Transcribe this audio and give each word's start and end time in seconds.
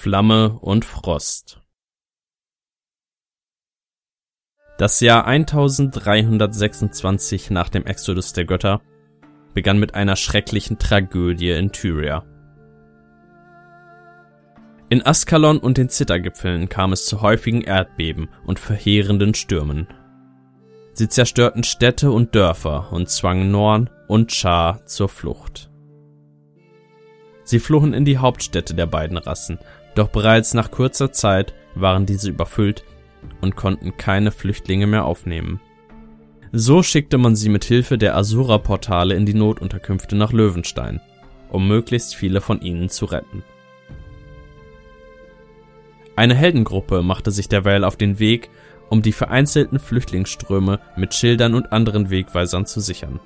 Flamme 0.00 0.58
und 0.62 0.86
Frost. 0.86 1.60
Das 4.78 5.00
Jahr 5.00 5.26
1326 5.26 7.50
nach 7.50 7.68
dem 7.68 7.84
Exodus 7.84 8.32
der 8.32 8.46
Götter 8.46 8.80
begann 9.52 9.78
mit 9.78 9.94
einer 9.94 10.16
schrecklichen 10.16 10.78
Tragödie 10.78 11.50
in 11.50 11.72
Tyria. 11.72 12.24
In 14.88 15.04
Askalon 15.04 15.58
und 15.58 15.76
den 15.76 15.90
Zittergipfeln 15.90 16.70
kam 16.70 16.94
es 16.94 17.04
zu 17.04 17.20
häufigen 17.20 17.60
Erdbeben 17.60 18.30
und 18.46 18.58
verheerenden 18.58 19.34
Stürmen. 19.34 19.86
Sie 20.94 21.10
zerstörten 21.10 21.62
Städte 21.62 22.10
und 22.10 22.34
Dörfer 22.34 22.90
und 22.90 23.10
zwangen 23.10 23.50
Norn 23.50 23.90
und 24.08 24.32
Char 24.32 24.86
zur 24.86 25.10
Flucht. 25.10 25.69
Sie 27.50 27.58
flohen 27.58 27.94
in 27.94 28.04
die 28.04 28.18
Hauptstädte 28.18 28.74
der 28.74 28.86
beiden 28.86 29.16
Rassen, 29.16 29.58
doch 29.96 30.06
bereits 30.06 30.54
nach 30.54 30.70
kurzer 30.70 31.10
Zeit 31.10 31.52
waren 31.74 32.06
diese 32.06 32.30
überfüllt 32.30 32.84
und 33.40 33.56
konnten 33.56 33.96
keine 33.96 34.30
Flüchtlinge 34.30 34.86
mehr 34.86 35.04
aufnehmen. 35.04 35.60
So 36.52 36.84
schickte 36.84 37.18
man 37.18 37.34
sie 37.34 37.48
mit 37.48 37.64
Hilfe 37.64 37.98
der 37.98 38.16
Asura-Portale 38.16 39.16
in 39.16 39.26
die 39.26 39.34
Notunterkünfte 39.34 40.14
nach 40.14 40.32
Löwenstein, 40.32 41.00
um 41.48 41.66
möglichst 41.66 42.14
viele 42.14 42.40
von 42.40 42.60
ihnen 42.60 42.88
zu 42.88 43.06
retten. 43.06 43.42
Eine 46.14 46.36
Heldengruppe 46.36 47.02
machte 47.02 47.32
sich 47.32 47.48
derweil 47.48 47.82
auf 47.82 47.96
den 47.96 48.20
Weg, 48.20 48.48
um 48.90 49.02
die 49.02 49.10
vereinzelten 49.10 49.80
Flüchtlingsströme 49.80 50.78
mit 50.94 51.14
Schildern 51.14 51.54
und 51.54 51.72
anderen 51.72 52.10
Wegweisern 52.10 52.64
zu 52.64 52.78
sichern. 52.78 53.18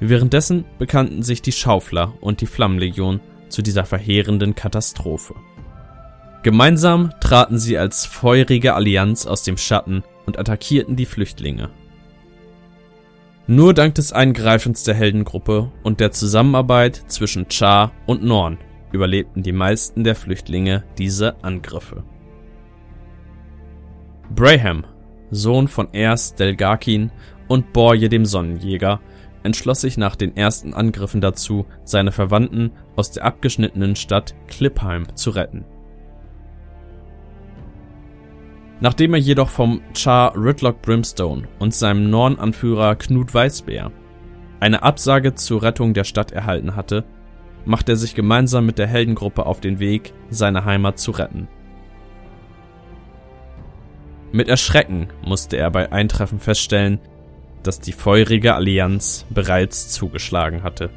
Währenddessen 0.00 0.64
bekannten 0.78 1.22
sich 1.22 1.42
die 1.42 1.52
Schaufler 1.52 2.14
und 2.20 2.40
die 2.40 2.46
Flammenlegion 2.46 3.20
zu 3.48 3.62
dieser 3.62 3.84
verheerenden 3.84 4.54
Katastrophe. 4.54 5.34
Gemeinsam 6.42 7.12
traten 7.20 7.58
sie 7.58 7.78
als 7.78 8.06
feurige 8.06 8.74
Allianz 8.74 9.26
aus 9.26 9.42
dem 9.42 9.56
Schatten 9.56 10.04
und 10.26 10.38
attackierten 10.38 10.94
die 10.94 11.06
Flüchtlinge. 11.06 11.70
Nur 13.48 13.74
dank 13.74 13.94
des 13.94 14.12
Eingreifens 14.12 14.84
der 14.84 14.94
Heldengruppe 14.94 15.72
und 15.82 16.00
der 16.00 16.12
Zusammenarbeit 16.12 17.02
zwischen 17.08 17.46
Char 17.50 17.92
und 18.06 18.22
Norn 18.22 18.58
überlebten 18.92 19.42
die 19.42 19.52
meisten 19.52 20.04
der 20.04 20.14
Flüchtlinge 20.14 20.84
diese 20.98 21.42
Angriffe. 21.42 22.04
Braham, 24.34 24.84
Sohn 25.30 25.66
von 25.66 25.92
Ers 25.92 26.34
Delgakin 26.34 27.10
und 27.48 27.72
Borje 27.72 28.08
dem 28.08 28.26
Sonnenjäger, 28.26 29.00
entschloss 29.42 29.80
sich 29.80 29.96
nach 29.96 30.16
den 30.16 30.36
ersten 30.36 30.74
Angriffen 30.74 31.20
dazu, 31.20 31.66
seine 31.84 32.12
Verwandten 32.12 32.72
aus 32.96 33.10
der 33.10 33.24
abgeschnittenen 33.24 33.96
Stadt 33.96 34.34
Klippheim 34.48 35.14
zu 35.14 35.30
retten. 35.30 35.64
Nachdem 38.80 39.14
er 39.14 39.20
jedoch 39.20 39.48
vom 39.48 39.80
Char 39.94 40.34
Ridlock 40.36 40.82
Brimstone 40.82 41.48
und 41.58 41.74
seinem 41.74 42.10
Norn-Anführer 42.10 42.94
Knut 42.96 43.34
Weißbär 43.34 43.90
eine 44.60 44.82
Absage 44.82 45.34
zur 45.34 45.62
Rettung 45.62 45.94
der 45.94 46.04
Stadt 46.04 46.32
erhalten 46.32 46.74
hatte, 46.74 47.04
macht 47.64 47.88
er 47.88 47.96
sich 47.96 48.14
gemeinsam 48.14 48.66
mit 48.66 48.78
der 48.78 48.86
Heldengruppe 48.86 49.46
auf 49.46 49.60
den 49.60 49.78
Weg, 49.78 50.14
seine 50.30 50.64
Heimat 50.64 50.98
zu 50.98 51.12
retten. 51.12 51.48
Mit 54.32 54.48
Erschrecken 54.48 55.08
musste 55.24 55.56
er 55.56 55.70
bei 55.70 55.90
Eintreffen 55.92 56.38
feststellen, 56.38 57.00
dass 57.62 57.80
die 57.80 57.92
feurige 57.92 58.54
Allianz 58.54 59.26
bereits 59.30 59.88
zugeschlagen 59.90 60.62
hatte. 60.62 60.90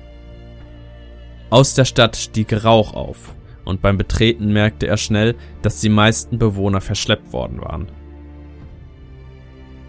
Aus 1.49 1.73
der 1.73 1.85
Stadt 1.85 2.15
stieg 2.15 2.63
Rauch 2.63 2.93
auf, 2.93 3.35
und 3.65 3.81
beim 3.81 3.97
Betreten 3.97 4.53
merkte 4.53 4.87
er 4.87 4.97
schnell, 4.97 5.35
dass 5.61 5.81
die 5.81 5.89
meisten 5.89 6.37
Bewohner 6.37 6.81
verschleppt 6.81 7.33
worden 7.33 7.61
waren. 7.61 7.87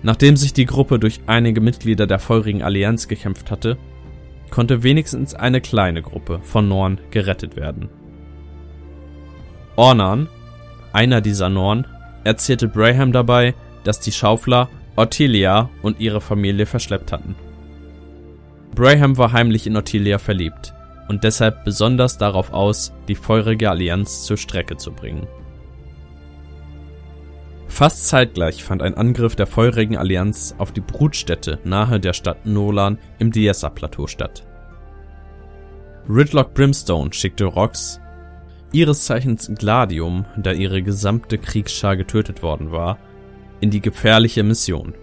Nachdem 0.03 0.37
sich 0.37 0.53
die 0.53 0.67
Gruppe 0.67 0.99
durch 0.99 1.21
einige 1.27 1.61
Mitglieder 1.61 2.07
der 2.07 2.19
feurigen 2.19 2.63
Allianz 2.63 3.07
gekämpft 3.07 3.51
hatte, 3.51 3.79
konnte 4.51 4.83
wenigstens 4.83 5.35
eine 5.35 5.61
kleine 5.61 6.03
Gruppe 6.03 6.41
von 6.43 6.69
Norn 6.69 7.01
gerettet 7.11 7.57
werden. 7.57 7.89
Ornan, 9.77 10.29
einer 10.93 11.21
dieser 11.21 11.49
Norn, 11.49 11.87
erzählte 12.25 12.69
Braham 12.69 13.13
dabei, 13.13 13.55
dass 13.85 14.01
die 14.01 14.13
Schaufler 14.13 14.69
Ottilia 14.97 15.71
und 15.83 16.01
ihre 16.01 16.21
Familie 16.21 16.67
verschleppt 16.67 17.13
hatten. 17.13 17.35
Braham 18.75 19.17
war 19.19 19.33
heimlich 19.33 19.67
in 19.67 19.77
Ottilia 19.77 20.19
verliebt 20.19 20.75
und 21.09 21.25
deshalb 21.25 21.65
besonders 21.65 22.19
darauf 22.19 22.53
aus, 22.53 22.93
die 23.09 23.15
feurige 23.15 23.71
Allianz 23.71 24.25
zur 24.25 24.37
Strecke 24.37 24.77
zu 24.77 24.93
bringen. 24.93 25.27
Fast 27.69 28.07
zeitgleich 28.09 28.63
fand 28.63 28.83
ein 28.83 28.95
Angriff 28.95 29.35
der 29.35 29.47
feurigen 29.47 29.97
Allianz 29.97 30.55
auf 30.59 30.73
die 30.73 30.83
Brutstätte 30.83 31.59
nahe 31.65 31.99
der 31.99 32.13
Stadt 32.13 32.45
Nolan 32.45 32.99
im 33.19 33.33
Diessa-Plateau 33.33 34.07
statt. 34.07 34.47
Ridlock 36.09 36.53
Brimstone 36.53 37.13
schickte 37.15 37.47
Rox, 37.47 37.99
ihres 38.73 39.05
Zeichens 39.07 39.51
Gladium, 39.55 40.27
da 40.37 40.53
ihre 40.53 40.83
gesamte 40.83 41.39
Kriegsschar 41.39 41.97
getötet 41.97 42.43
worden 42.43 42.73
war, 42.73 42.99
in 43.63 43.71
die 43.71 43.81
gefährliche 43.81 44.43
Mission. 44.43 44.95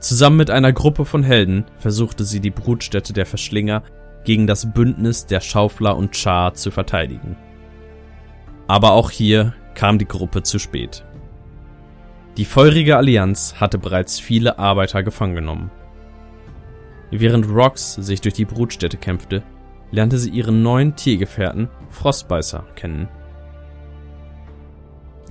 Zusammen 0.00 0.36
mit 0.36 0.50
einer 0.50 0.72
Gruppe 0.72 1.04
von 1.04 1.22
Helden 1.22 1.64
versuchte 1.78 2.24
sie 2.24 2.40
die 2.40 2.50
Brutstätte 2.50 3.12
der 3.12 3.26
Verschlinger 3.26 3.82
gegen 4.24 4.46
das 4.46 4.70
Bündnis 4.72 5.24
der 5.24 5.40
Schaufler 5.40 5.96
und 5.96 6.14
Char 6.14 6.52
zu 6.54 6.70
verteidigen. 6.70 7.36
Aber 8.66 8.92
auch 8.92 9.10
hier 9.10 9.54
kam 9.74 9.98
die 9.98 10.06
Gruppe 10.06 10.42
zu 10.42 10.58
spät. 10.58 11.04
Die 12.36 12.44
feurige 12.44 12.96
Allianz 12.96 13.54
hatte 13.58 13.78
bereits 13.78 14.20
viele 14.20 14.58
Arbeiter 14.58 15.02
gefangen 15.02 15.34
genommen. 15.34 15.70
Während 17.10 17.48
Rox 17.48 17.94
sich 17.94 18.20
durch 18.20 18.34
die 18.34 18.44
Brutstätte 18.44 18.96
kämpfte, 18.96 19.42
lernte 19.90 20.18
sie 20.18 20.30
ihren 20.30 20.62
neuen 20.62 20.94
Tiergefährten 20.94 21.68
Frostbeißer 21.88 22.64
kennen. 22.74 23.08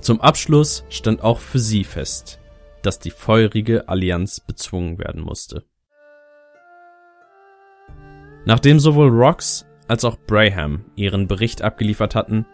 Zum 0.00 0.20
Abschluss 0.20 0.84
stand 0.88 1.22
auch 1.22 1.38
für 1.38 1.58
sie 1.58 1.84
fest, 1.84 2.40
dass 2.82 2.98
die 2.98 3.10
feurige 3.10 3.88
Allianz 3.88 4.40
bezwungen 4.40 4.98
werden 4.98 5.22
musste. 5.22 5.64
Nachdem 8.44 8.78
sowohl 8.80 9.08
Rox 9.08 9.66
als 9.88 10.04
auch 10.04 10.16
Braham 10.26 10.84
ihren 10.96 11.26
Bericht 11.26 11.62
abgeliefert 11.62 12.14
hatten, 12.14 12.46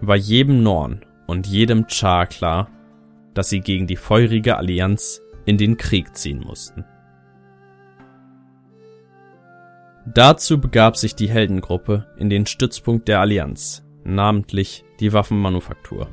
war 0.00 0.16
jedem 0.16 0.62
Norn 0.62 1.04
und 1.26 1.46
jedem 1.46 1.88
Char 1.88 2.26
klar, 2.26 2.70
dass 3.34 3.48
sie 3.48 3.60
gegen 3.60 3.86
die 3.86 3.96
feurige 3.96 4.56
Allianz 4.56 5.20
in 5.44 5.58
den 5.58 5.76
Krieg 5.76 6.16
ziehen 6.16 6.40
mussten. 6.40 6.84
Dazu 10.06 10.60
begab 10.60 10.96
sich 10.96 11.16
die 11.16 11.28
Heldengruppe 11.28 12.06
in 12.16 12.30
den 12.30 12.46
Stützpunkt 12.46 13.08
der 13.08 13.20
Allianz, 13.20 13.84
namentlich 14.04 14.84
die 15.00 15.12
Waffenmanufaktur. 15.12 16.08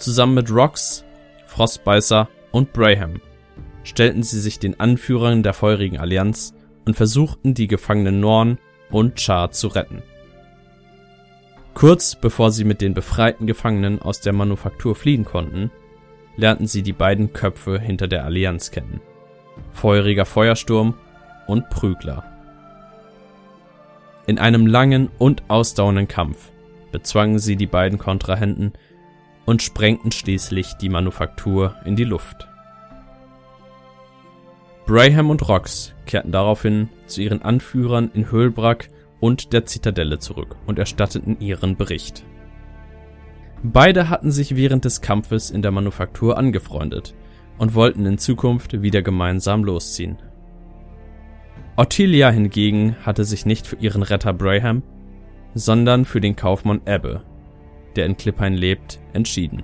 Zusammen 0.00 0.32
mit 0.32 0.50
Rox, 0.50 1.04
Frostbeißer 1.46 2.26
und 2.52 2.72
Braham 2.72 3.20
stellten 3.84 4.22
sie 4.22 4.40
sich 4.40 4.58
den 4.58 4.80
Anführern 4.80 5.42
der 5.42 5.52
feurigen 5.52 5.98
Allianz 5.98 6.54
und 6.86 6.96
versuchten 6.96 7.52
die 7.52 7.66
gefangenen 7.66 8.18
Norn 8.18 8.58
und 8.90 9.20
Char 9.20 9.50
zu 9.50 9.68
retten. 9.68 10.02
Kurz 11.74 12.14
bevor 12.14 12.50
sie 12.50 12.64
mit 12.64 12.80
den 12.80 12.94
befreiten 12.94 13.46
Gefangenen 13.46 14.00
aus 14.00 14.22
der 14.22 14.32
Manufaktur 14.32 14.94
fliehen 14.94 15.26
konnten, 15.26 15.70
lernten 16.34 16.66
sie 16.66 16.82
die 16.82 16.94
beiden 16.94 17.34
Köpfe 17.34 17.78
hinter 17.78 18.08
der 18.08 18.24
Allianz 18.24 18.70
kennen. 18.70 19.02
Feuriger 19.74 20.24
Feuersturm 20.24 20.94
und 21.46 21.68
Prügler. 21.68 22.24
In 24.26 24.38
einem 24.38 24.66
langen 24.66 25.10
und 25.18 25.42
ausdauernden 25.48 26.08
Kampf 26.08 26.50
bezwangen 26.90 27.38
sie 27.38 27.56
die 27.56 27.66
beiden 27.66 27.98
Kontrahenten 27.98 28.72
und 29.50 29.62
sprengten 29.62 30.12
schließlich 30.12 30.74
die 30.74 30.88
Manufaktur 30.88 31.74
in 31.84 31.96
die 31.96 32.04
Luft. 32.04 32.46
Braham 34.86 35.28
und 35.28 35.48
Rox 35.48 35.92
kehrten 36.06 36.30
daraufhin 36.30 36.88
zu 37.06 37.20
ihren 37.20 37.42
Anführern 37.42 38.12
in 38.14 38.30
Höhlbrack 38.30 38.90
und 39.18 39.52
der 39.52 39.66
Zitadelle 39.66 40.20
zurück 40.20 40.54
und 40.66 40.78
erstatteten 40.78 41.40
ihren 41.40 41.76
Bericht. 41.76 42.24
Beide 43.64 44.08
hatten 44.08 44.30
sich 44.30 44.54
während 44.54 44.84
des 44.84 45.00
Kampfes 45.00 45.50
in 45.50 45.62
der 45.62 45.72
Manufaktur 45.72 46.38
angefreundet 46.38 47.16
und 47.58 47.74
wollten 47.74 48.06
in 48.06 48.18
Zukunft 48.18 48.80
wieder 48.82 49.02
gemeinsam 49.02 49.64
losziehen. 49.64 50.18
Ottilia 51.74 52.30
hingegen 52.30 52.94
hatte 53.04 53.24
sich 53.24 53.46
nicht 53.46 53.66
für 53.66 53.76
ihren 53.76 54.04
Retter 54.04 54.32
Braham, 54.32 54.84
sondern 55.54 56.04
für 56.04 56.20
den 56.20 56.36
Kaufmann 56.36 56.82
Ebbe, 56.86 57.24
der 57.96 58.06
in 58.06 58.16
Klipphain 58.16 58.54
lebt, 58.54 58.98
entschieden 59.12 59.62